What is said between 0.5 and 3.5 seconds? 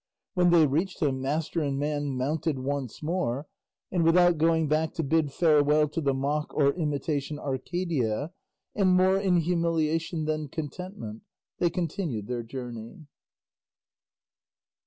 reached him master and man mounted once more,